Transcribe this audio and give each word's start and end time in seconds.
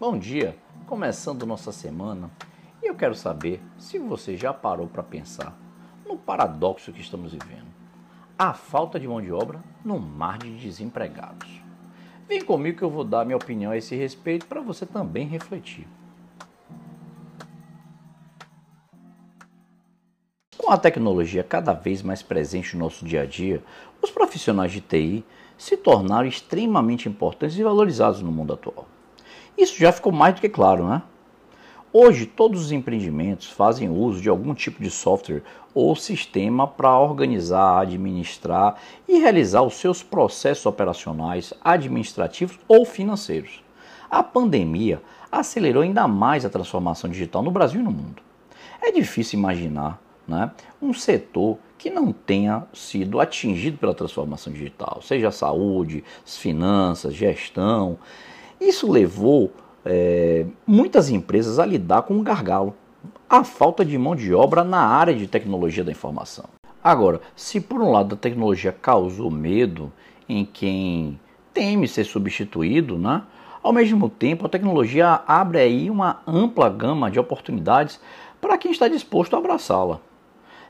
Bom 0.00 0.16
dia, 0.16 0.56
começando 0.86 1.44
nossa 1.44 1.70
semana 1.70 2.30
e 2.82 2.86
eu 2.86 2.94
quero 2.94 3.14
saber 3.14 3.60
se 3.76 3.98
você 3.98 4.34
já 4.34 4.50
parou 4.50 4.86
para 4.86 5.02
pensar 5.02 5.54
no 6.08 6.16
paradoxo 6.16 6.90
que 6.90 7.02
estamos 7.02 7.32
vivendo. 7.32 7.66
A 8.38 8.54
falta 8.54 8.98
de 8.98 9.06
mão 9.06 9.20
de 9.20 9.30
obra 9.30 9.62
no 9.84 10.00
mar 10.00 10.38
de 10.38 10.56
desempregados. 10.56 11.50
Vem 12.26 12.42
comigo 12.42 12.78
que 12.78 12.82
eu 12.82 12.88
vou 12.88 13.04
dar 13.04 13.26
minha 13.26 13.36
opinião 13.36 13.72
a 13.72 13.76
esse 13.76 13.94
respeito 13.94 14.46
para 14.46 14.62
você 14.62 14.86
também 14.86 15.26
refletir. 15.26 15.86
Com 20.56 20.72
a 20.72 20.78
tecnologia 20.78 21.44
cada 21.44 21.74
vez 21.74 22.00
mais 22.02 22.22
presente 22.22 22.74
no 22.74 22.84
nosso 22.84 23.04
dia 23.04 23.20
a 23.20 23.26
dia, 23.26 23.62
os 24.00 24.10
profissionais 24.10 24.72
de 24.72 24.80
TI 24.80 25.22
se 25.58 25.76
tornaram 25.76 26.26
extremamente 26.26 27.06
importantes 27.06 27.58
e 27.58 27.62
valorizados 27.62 28.22
no 28.22 28.32
mundo 28.32 28.54
atual. 28.54 28.88
Isso 29.60 29.78
já 29.78 29.92
ficou 29.92 30.10
mais 30.10 30.34
do 30.34 30.40
que 30.40 30.48
claro, 30.48 30.88
né? 30.88 31.02
Hoje, 31.92 32.24
todos 32.24 32.62
os 32.62 32.72
empreendimentos 32.72 33.48
fazem 33.48 33.90
uso 33.90 34.22
de 34.22 34.28
algum 34.30 34.54
tipo 34.54 34.82
de 34.82 34.88
software 34.90 35.42
ou 35.74 35.94
sistema 35.94 36.66
para 36.66 36.98
organizar, 36.98 37.80
administrar 37.80 38.76
e 39.06 39.18
realizar 39.18 39.60
os 39.62 39.74
seus 39.74 40.02
processos 40.02 40.64
operacionais, 40.64 41.52
administrativos 41.62 42.58
ou 42.66 42.86
financeiros. 42.86 43.62
A 44.10 44.22
pandemia 44.22 45.02
acelerou 45.30 45.82
ainda 45.82 46.08
mais 46.08 46.46
a 46.46 46.50
transformação 46.50 47.10
digital 47.10 47.42
no 47.42 47.50
Brasil 47.50 47.80
e 47.80 47.84
no 47.84 47.92
mundo. 47.92 48.22
É 48.80 48.90
difícil 48.90 49.38
imaginar 49.38 50.00
né, 50.26 50.50
um 50.80 50.94
setor 50.94 51.58
que 51.76 51.90
não 51.90 52.12
tenha 52.12 52.64
sido 52.72 53.20
atingido 53.20 53.76
pela 53.76 53.94
transformação 53.94 54.52
digital, 54.52 55.00
seja 55.02 55.30
saúde, 55.30 56.02
finanças, 56.24 57.14
gestão. 57.14 57.98
Isso 58.60 58.90
levou 58.90 59.50
é, 59.84 60.44
muitas 60.66 61.08
empresas 61.08 61.58
a 61.58 61.64
lidar 61.64 62.02
com 62.02 62.14
um 62.14 62.22
gargalo, 62.22 62.74
a 63.28 63.42
falta 63.42 63.84
de 63.84 63.96
mão 63.96 64.14
de 64.14 64.34
obra 64.34 64.62
na 64.62 64.80
área 64.80 65.14
de 65.14 65.26
tecnologia 65.26 65.82
da 65.82 65.90
informação. 65.90 66.44
Agora, 66.82 67.20
se 67.34 67.60
por 67.60 67.80
um 67.80 67.90
lado 67.90 68.14
a 68.14 68.18
tecnologia 68.18 68.72
causou 68.72 69.30
medo 69.30 69.92
em 70.28 70.44
quem 70.44 71.18
teme 71.54 71.88
ser 71.88 72.04
substituído, 72.04 72.98
né? 72.98 73.22
ao 73.62 73.72
mesmo 73.72 74.08
tempo 74.08 74.46
a 74.46 74.48
tecnologia 74.48 75.22
abre 75.26 75.58
aí 75.58 75.90
uma 75.90 76.20
ampla 76.26 76.68
gama 76.68 77.10
de 77.10 77.18
oportunidades 77.18 78.00
para 78.40 78.58
quem 78.58 78.72
está 78.72 78.88
disposto 78.88 79.34
a 79.34 79.38
abraçá-la. 79.38 80.00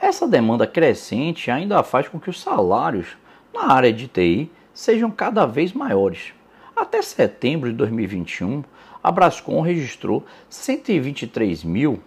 Essa 0.00 0.28
demanda 0.28 0.66
crescente 0.66 1.50
ainda 1.50 1.82
faz 1.82 2.08
com 2.08 2.20
que 2.20 2.30
os 2.30 2.40
salários 2.40 3.16
na 3.52 3.72
área 3.72 3.92
de 3.92 4.06
TI 4.06 4.50
sejam 4.74 5.10
cada 5.10 5.46
vez 5.46 5.72
maiores. 5.72 6.35
Até 6.76 7.00
setembro 7.00 7.70
de 7.70 7.76
2021, 7.78 8.62
a 9.02 9.10
Brascom 9.10 9.62
registrou 9.62 10.26
123 10.50 11.64
mil 11.64 12.00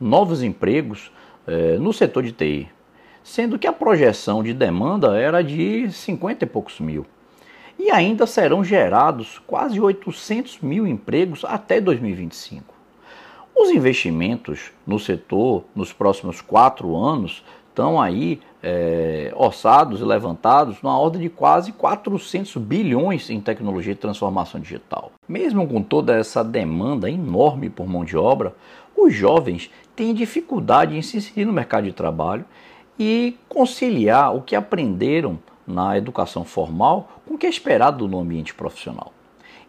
novos 0.00 0.42
empregos 0.42 1.12
eh, 1.46 1.76
no 1.78 1.92
setor 1.92 2.22
de 2.22 2.32
TI, 2.32 2.70
sendo 3.22 3.58
que 3.58 3.66
a 3.66 3.72
projeção 3.72 4.42
de 4.42 4.54
demanda 4.54 5.14
era 5.18 5.42
de 5.42 5.92
50 5.92 6.42
e 6.42 6.48
poucos 6.48 6.80
mil. 6.80 7.04
E 7.78 7.90
ainda 7.90 8.26
serão 8.26 8.64
gerados 8.64 9.42
quase 9.46 9.78
800 9.78 10.60
mil 10.60 10.86
empregos 10.86 11.44
até 11.44 11.78
2025. 11.78 12.74
Os 13.54 13.68
investimentos 13.68 14.72
no 14.86 14.98
setor 14.98 15.64
nos 15.74 15.92
próximos 15.92 16.40
quatro 16.40 16.96
anos 16.96 17.44
estão 17.74 18.00
aí 18.00 18.40
é, 18.62 19.32
orçados 19.34 20.00
e 20.00 20.04
levantados 20.04 20.80
na 20.80 20.96
ordem 20.96 21.22
de 21.22 21.28
quase 21.28 21.72
400 21.72 22.56
bilhões 22.58 23.28
em 23.28 23.40
tecnologia 23.40 23.94
de 23.94 24.00
transformação 24.00 24.60
digital. 24.60 25.10
Mesmo 25.28 25.66
com 25.66 25.82
toda 25.82 26.14
essa 26.14 26.44
demanda 26.44 27.10
enorme 27.10 27.68
por 27.68 27.88
mão 27.88 28.04
de 28.04 28.16
obra, 28.16 28.54
os 28.96 29.12
jovens 29.12 29.72
têm 29.96 30.14
dificuldade 30.14 30.96
em 30.96 31.02
se 31.02 31.16
inserir 31.16 31.44
no 31.44 31.52
mercado 31.52 31.84
de 31.84 31.92
trabalho 31.92 32.44
e 32.96 33.36
conciliar 33.48 34.34
o 34.34 34.40
que 34.40 34.54
aprenderam 34.54 35.36
na 35.66 35.98
educação 35.98 36.44
formal 36.44 37.08
com 37.26 37.34
o 37.34 37.38
que 37.38 37.46
é 37.46 37.50
esperado 37.50 38.06
no 38.06 38.20
ambiente 38.20 38.54
profissional. 38.54 39.12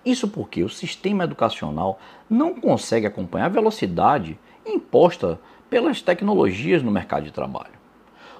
Isso 0.05 0.27
porque 0.27 0.63
o 0.63 0.69
sistema 0.69 1.23
educacional 1.23 1.99
não 2.29 2.53
consegue 2.53 3.07
acompanhar 3.07 3.47
a 3.47 3.49
velocidade 3.49 4.37
imposta 4.63 5.39
pelas 5.71 6.03
tecnologias 6.03 6.83
no 6.83 6.91
mercado 6.91 7.23
de 7.23 7.31
trabalho. 7.31 7.74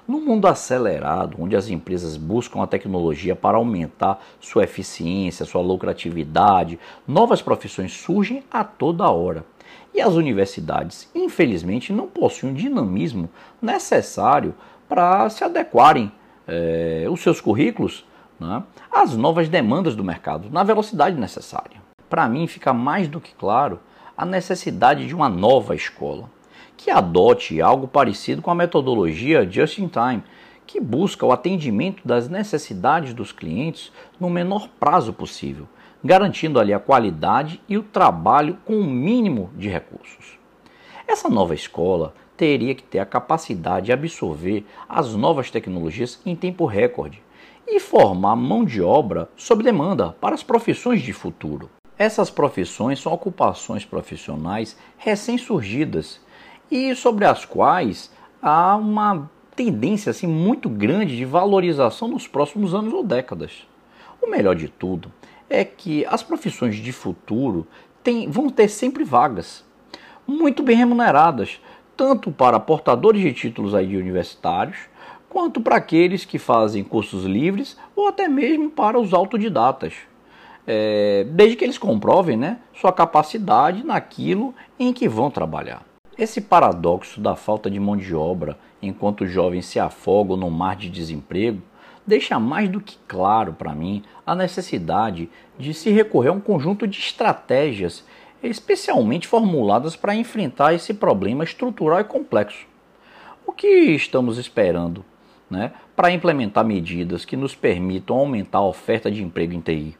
No 0.06 0.20
mundo 0.20 0.46
acelerado, 0.46 1.36
onde 1.40 1.56
as 1.56 1.68
empresas 1.68 2.16
buscam 2.16 2.62
a 2.62 2.66
tecnologia 2.66 3.34
para 3.34 3.56
aumentar 3.56 4.20
sua 4.40 4.62
eficiência, 4.62 5.44
sua 5.44 5.60
lucratividade, 5.60 6.78
novas 7.08 7.42
profissões 7.42 7.92
surgem 7.92 8.44
a 8.50 8.62
toda 8.62 9.10
hora. 9.10 9.44
E 9.92 10.00
as 10.00 10.14
universidades, 10.14 11.10
infelizmente, 11.12 11.92
não 11.92 12.06
possuem 12.06 12.52
o 12.52 12.56
dinamismo 12.56 13.28
necessário 13.60 14.54
para 14.88 15.28
se 15.28 15.42
adequarem 15.42 16.12
eh, 16.46 17.06
os 17.10 17.20
seus 17.20 17.40
currículos 17.40 18.04
né, 18.38 18.62
as 18.92 19.16
novas 19.16 19.48
demandas 19.48 19.96
do 19.96 20.04
mercado 20.04 20.48
na 20.50 20.62
velocidade 20.62 21.18
necessária. 21.18 21.82
Para 22.08 22.28
mim, 22.28 22.46
fica 22.46 22.72
mais 22.72 23.08
do 23.08 23.20
que 23.20 23.34
claro 23.34 23.80
a 24.16 24.24
necessidade 24.24 25.06
de 25.06 25.14
uma 25.14 25.28
nova 25.28 25.74
escola 25.74 26.30
que 26.76 26.90
adote 26.90 27.60
algo 27.60 27.88
parecido 27.88 28.42
com 28.42 28.50
a 28.50 28.54
metodologia 28.54 29.48
Just 29.48 29.78
in 29.78 29.88
Time, 29.88 30.22
que 30.66 30.80
busca 30.80 31.24
o 31.24 31.32
atendimento 31.32 32.06
das 32.06 32.28
necessidades 32.28 33.14
dos 33.14 33.32
clientes 33.32 33.92
no 34.18 34.28
menor 34.28 34.68
prazo 34.80 35.12
possível, 35.12 35.68
garantindo 36.04 36.58
ali 36.58 36.72
a 36.72 36.80
qualidade 36.80 37.60
e 37.68 37.78
o 37.78 37.82
trabalho 37.82 38.58
com 38.64 38.74
o 38.78 38.84
mínimo 38.84 39.50
de 39.56 39.68
recursos. 39.68 40.38
Essa 41.06 41.28
nova 41.28 41.54
escola 41.54 42.14
teria 42.36 42.74
que 42.74 42.82
ter 42.82 42.98
a 42.98 43.06
capacidade 43.06 43.86
de 43.86 43.92
absorver 43.92 44.66
as 44.88 45.14
novas 45.14 45.50
tecnologias 45.50 46.20
em 46.26 46.36
tempo 46.36 46.66
recorde, 46.66 47.22
e 47.68 47.80
formar 47.80 48.36
mão 48.36 48.64
de 48.64 48.80
obra 48.80 49.28
sob 49.36 49.62
demanda 49.62 50.14
para 50.20 50.34
as 50.34 50.42
profissões 50.42 51.02
de 51.02 51.12
futuro. 51.12 51.68
Essas 51.98 52.30
profissões 52.30 53.00
são 53.00 53.12
ocupações 53.12 53.84
profissionais 53.84 54.76
recém-surgidas 54.98 56.20
e 56.70 56.94
sobre 56.94 57.24
as 57.24 57.44
quais 57.44 58.10
há 58.42 58.76
uma 58.76 59.30
tendência 59.54 60.10
assim 60.10 60.26
muito 60.26 60.68
grande 60.68 61.16
de 61.16 61.24
valorização 61.24 62.08
nos 62.08 62.28
próximos 62.28 62.74
anos 62.74 62.92
ou 62.92 63.02
décadas. 63.02 63.66
O 64.20 64.30
melhor 64.30 64.54
de 64.54 64.68
tudo 64.68 65.10
é 65.48 65.64
que 65.64 66.04
as 66.06 66.22
profissões 66.22 66.76
de 66.76 66.92
futuro 66.92 67.66
têm, 68.02 68.28
vão 68.28 68.50
ter 68.50 68.68
sempre 68.68 69.04
vagas, 69.04 69.64
muito 70.26 70.62
bem 70.62 70.76
remuneradas, 70.76 71.60
tanto 71.96 72.30
para 72.30 72.60
portadores 72.60 73.22
de 73.22 73.32
títulos 73.32 73.74
aí 73.74 73.96
universitários, 73.96 74.76
quanto 75.28 75.60
para 75.60 75.76
aqueles 75.76 76.24
que 76.24 76.38
fazem 76.38 76.82
cursos 76.82 77.24
livres 77.24 77.76
ou 77.94 78.08
até 78.08 78.26
mesmo 78.26 78.70
para 78.70 78.98
os 78.98 79.14
autodidatas. 79.14 79.94
É, 80.66 81.24
desde 81.30 81.56
que 81.56 81.64
eles 81.64 81.78
comprovem 81.78 82.36
né, 82.36 82.58
sua 82.74 82.92
capacidade 82.92 83.84
naquilo 83.84 84.52
em 84.78 84.92
que 84.92 85.08
vão 85.08 85.30
trabalhar. 85.30 85.85
Esse 86.18 86.40
paradoxo 86.40 87.20
da 87.20 87.36
falta 87.36 87.70
de 87.70 87.78
mão 87.78 87.94
de 87.94 88.14
obra 88.14 88.58
enquanto 88.80 89.24
os 89.24 89.30
jovens 89.30 89.66
se 89.66 89.78
afogam 89.78 90.34
no 90.34 90.50
mar 90.50 90.74
de 90.74 90.88
desemprego 90.88 91.60
deixa 92.06 92.38
mais 92.38 92.70
do 92.70 92.80
que 92.80 92.96
claro 93.06 93.52
para 93.52 93.74
mim 93.74 94.02
a 94.24 94.34
necessidade 94.34 95.28
de 95.58 95.74
se 95.74 95.90
recorrer 95.90 96.30
a 96.30 96.32
um 96.32 96.40
conjunto 96.40 96.86
de 96.86 96.98
estratégias 96.98 98.02
especialmente 98.42 99.26
formuladas 99.26 99.94
para 99.94 100.14
enfrentar 100.14 100.72
esse 100.72 100.94
problema 100.94 101.44
estrutural 101.44 102.00
e 102.00 102.04
complexo. 102.04 102.66
O 103.44 103.52
que 103.52 103.66
estamos 103.66 104.38
esperando 104.38 105.04
né, 105.50 105.72
para 105.94 106.10
implementar 106.10 106.64
medidas 106.64 107.26
que 107.26 107.36
nos 107.36 107.54
permitam 107.54 108.16
aumentar 108.16 108.58
a 108.58 108.66
oferta 108.66 109.10
de 109.10 109.22
emprego 109.22 109.52
em 109.52 109.60
TI, 109.60 109.96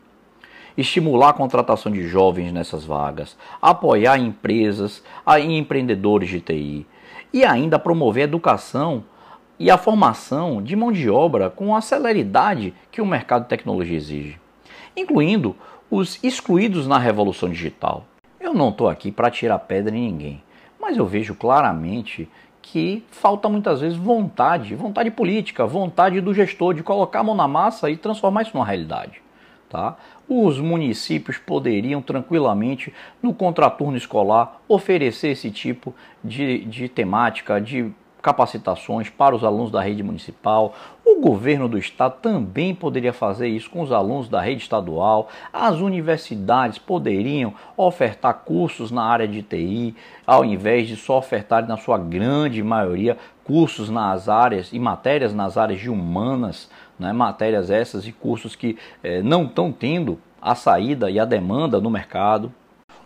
estimular 0.76 1.30
a 1.30 1.34
contratação 1.34 1.90
de 1.90 2.06
jovens 2.06 2.52
nessas 2.52 2.84
vagas, 2.84 3.36
apoiar 3.60 4.18
empresas 4.18 5.02
e 5.38 5.56
empreendedores 5.56 6.28
de 6.28 6.40
TI 6.40 6.86
e 7.32 7.44
ainda 7.44 7.78
promover 7.78 8.22
a 8.22 8.24
educação 8.24 9.04
e 9.58 9.70
a 9.70 9.78
formação 9.78 10.62
de 10.62 10.76
mão 10.76 10.92
de 10.92 11.08
obra 11.08 11.48
com 11.48 11.74
a 11.74 11.80
celeridade 11.80 12.74
que 12.90 13.00
o 13.00 13.06
mercado 13.06 13.44
de 13.44 13.48
tecnologia 13.48 13.96
exige, 13.96 14.38
incluindo 14.96 15.56
os 15.90 16.22
excluídos 16.22 16.86
na 16.86 16.98
revolução 16.98 17.48
digital. 17.48 18.04
Eu 18.38 18.52
não 18.52 18.68
estou 18.68 18.88
aqui 18.88 19.10
para 19.10 19.30
tirar 19.30 19.58
pedra 19.60 19.96
em 19.96 20.02
ninguém, 20.10 20.42
mas 20.80 20.96
eu 20.96 21.06
vejo 21.06 21.34
claramente 21.34 22.28
que 22.60 23.04
falta 23.10 23.48
muitas 23.48 23.80
vezes 23.80 23.96
vontade, 23.96 24.74
vontade 24.74 25.10
política, 25.10 25.64
vontade 25.64 26.20
do 26.20 26.34
gestor 26.34 26.74
de 26.74 26.82
colocar 26.82 27.20
a 27.20 27.24
mão 27.24 27.34
na 27.34 27.46
massa 27.46 27.88
e 27.88 27.96
transformar 27.96 28.42
isso 28.42 28.50
numa 28.54 28.66
realidade. 28.66 29.22
Tá? 29.68 29.96
Os 30.28 30.60
municípios 30.60 31.38
poderiam 31.38 32.00
tranquilamente, 32.00 32.94
no 33.20 33.34
contraturno 33.34 33.96
escolar, 33.96 34.60
oferecer 34.68 35.30
esse 35.30 35.50
tipo 35.50 35.92
de, 36.22 36.64
de 36.66 36.88
temática, 36.88 37.60
de 37.60 37.92
capacitações 38.26 39.08
para 39.08 39.36
os 39.36 39.44
alunos 39.44 39.70
da 39.70 39.80
rede 39.80 40.02
municipal. 40.02 40.74
O 41.04 41.20
governo 41.20 41.68
do 41.68 41.78
estado 41.78 42.16
também 42.20 42.74
poderia 42.74 43.12
fazer 43.12 43.46
isso 43.46 43.70
com 43.70 43.80
os 43.80 43.92
alunos 43.92 44.28
da 44.28 44.40
rede 44.40 44.62
estadual. 44.62 45.28
As 45.52 45.76
universidades 45.76 46.76
poderiam 46.76 47.54
ofertar 47.76 48.42
cursos 48.44 48.90
na 48.90 49.04
área 49.04 49.28
de 49.28 49.44
TI, 49.44 49.94
ao 50.26 50.44
invés 50.44 50.88
de 50.88 50.96
só 50.96 51.18
ofertar, 51.18 51.68
na 51.68 51.76
sua 51.76 51.98
grande 51.98 52.64
maioria, 52.64 53.16
cursos 53.44 53.88
nas 53.88 54.28
áreas 54.28 54.72
e 54.72 54.78
matérias 54.80 55.32
nas 55.32 55.56
áreas 55.56 55.78
de 55.78 55.88
humanas, 55.88 56.68
né? 56.98 57.12
matérias 57.12 57.70
essas 57.70 58.06
e 58.06 58.12
cursos 58.12 58.56
que 58.56 58.76
eh, 59.02 59.22
não 59.22 59.44
estão 59.44 59.72
tendo 59.72 60.18
a 60.40 60.54
saída 60.54 61.10
e 61.10 61.18
a 61.18 61.24
demanda 61.24 61.80
no 61.80 61.90
mercado. 61.90 62.52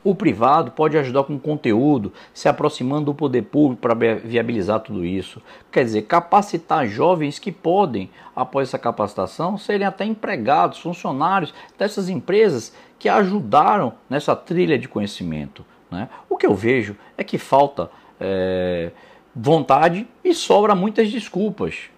O 0.03 0.15
privado 0.15 0.71
pode 0.71 0.97
ajudar 0.97 1.25
com 1.25 1.39
conteúdo, 1.39 2.13
se 2.33 2.49
aproximando 2.49 3.07
do 3.07 3.15
poder 3.15 3.43
público 3.43 3.83
para 3.83 3.95
viabilizar 3.95 4.81
tudo 4.81 5.05
isso. 5.05 5.43
Quer 5.71 5.85
dizer, 5.85 6.03
capacitar 6.03 6.87
jovens 6.87 7.39
que 7.39 7.53
podem, 7.53 8.11
após 8.35 8.69
essa 8.69 8.79
capacitação, 8.79 9.59
serem 9.59 9.87
até 9.87 10.07
empregados, 10.07 10.79
funcionários 10.79 11.53
dessas 11.79 12.09
empresas 12.09 12.75
que 12.99 13.11
ajudaram 13.11 13.93
nessa 14.09 14.35
trilha 14.35 14.79
de 14.79 14.89
conhecimento. 14.89 15.67
Né? 15.91 16.09
O 16.31 16.37
que 16.37 16.47
eu 16.47 16.55
vejo 16.55 16.97
é 17.19 17.25
que 17.25 17.37
falta 17.37 17.91
é, 18.19 18.91
vontade 19.35 20.07
e 20.25 20.35
sobra 20.35 20.75
muitas 20.75 21.11
desculpas. 21.11 21.91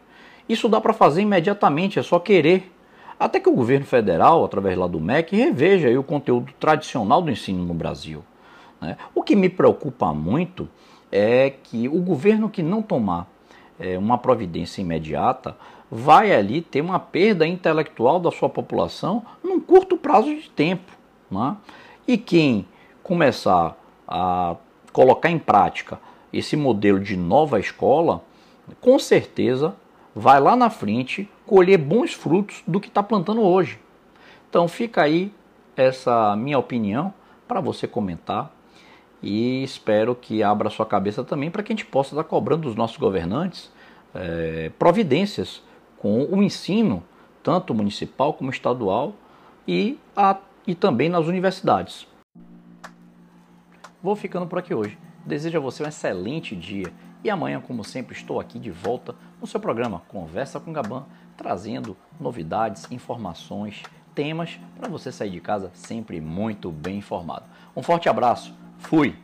Isso 0.52 0.68
dá 0.68 0.82
para 0.82 0.92
fazer 0.92 1.22
imediatamente, 1.22 1.98
é 1.98 2.02
só 2.02 2.18
querer. 2.18 2.70
Até 3.18 3.40
que 3.40 3.48
o 3.48 3.54
governo 3.54 3.86
federal, 3.86 4.44
através 4.44 4.76
lá 4.76 4.86
do 4.86 5.00
MEC, 5.00 5.34
reveja 5.34 5.98
o 5.98 6.02
conteúdo 6.02 6.52
tradicional 6.60 7.22
do 7.22 7.30
ensino 7.30 7.64
no 7.64 7.72
Brasil. 7.72 8.22
Né? 8.78 8.98
O 9.14 9.22
que 9.22 9.34
me 9.34 9.48
preocupa 9.48 10.12
muito 10.12 10.68
é 11.10 11.54
que 11.62 11.88
o 11.88 12.00
governo 12.00 12.50
que 12.50 12.62
não 12.62 12.82
tomar 12.82 13.26
é, 13.80 13.96
uma 13.96 14.18
providência 14.18 14.82
imediata 14.82 15.56
vai 15.90 16.34
ali 16.34 16.60
ter 16.60 16.82
uma 16.82 16.98
perda 16.98 17.46
intelectual 17.46 18.20
da 18.20 18.30
sua 18.30 18.50
população 18.50 19.22
num 19.42 19.58
curto 19.58 19.96
prazo 19.96 20.34
de 20.34 20.50
tempo. 20.50 20.92
Né? 21.30 21.56
E 22.06 22.18
quem 22.18 22.66
começar 23.02 23.74
a 24.06 24.56
colocar 24.92 25.30
em 25.30 25.38
prática 25.38 25.98
esse 26.30 26.56
modelo 26.56 27.00
de 27.00 27.16
nova 27.16 27.58
escola, 27.58 28.22
com 28.82 28.98
certeza 28.98 29.74
vai 30.14 30.40
lá 30.40 30.54
na 30.56 30.70
frente 30.70 31.28
colher 31.46 31.78
bons 31.78 32.12
frutos 32.12 32.62
do 32.66 32.80
que 32.80 32.88
está 32.88 33.02
plantando 33.02 33.42
hoje. 33.42 33.78
Então 34.48 34.68
fica 34.68 35.02
aí 35.02 35.32
essa 35.76 36.36
minha 36.36 36.58
opinião 36.58 37.12
para 37.48 37.60
você 37.60 37.86
comentar 37.86 38.52
e 39.22 39.62
espero 39.62 40.14
que 40.14 40.42
abra 40.42 40.68
sua 40.68 40.84
cabeça 40.84 41.22
também 41.22 41.50
para 41.50 41.62
que 41.62 41.72
a 41.72 41.76
gente 41.76 41.86
possa 41.86 42.14
estar 42.14 42.24
cobrando 42.24 42.62
dos 42.62 42.74
nossos 42.74 42.96
governantes 42.96 43.70
é, 44.14 44.70
providências 44.78 45.62
com 45.98 46.24
o 46.24 46.42
ensino, 46.42 47.02
tanto 47.42 47.72
municipal 47.72 48.34
como 48.34 48.50
estadual 48.50 49.14
e, 49.66 49.98
a, 50.16 50.36
e 50.66 50.74
também 50.74 51.08
nas 51.08 51.26
universidades. 51.26 52.06
Vou 54.02 54.16
ficando 54.16 54.46
por 54.46 54.58
aqui 54.58 54.74
hoje. 54.74 54.98
Desejo 55.24 55.58
a 55.58 55.60
você 55.60 55.84
um 55.84 55.86
excelente 55.86 56.56
dia 56.56 56.92
e 57.24 57.30
amanhã, 57.30 57.60
como 57.60 57.84
sempre, 57.84 58.16
estou 58.16 58.40
aqui 58.40 58.58
de 58.58 58.70
volta 58.70 59.14
no 59.40 59.46
seu 59.46 59.60
programa 59.60 60.02
Conversa 60.08 60.58
com 60.58 60.72
Gaban, 60.72 61.04
trazendo 61.36 61.96
novidades, 62.18 62.90
informações, 62.90 63.82
temas 64.14 64.58
para 64.78 64.88
você 64.88 65.10
sair 65.10 65.30
de 65.30 65.40
casa 65.40 65.70
sempre 65.74 66.20
muito 66.20 66.70
bem 66.70 66.98
informado. 66.98 67.44
Um 67.76 67.82
forte 67.82 68.08
abraço, 68.08 68.54
fui! 68.78 69.16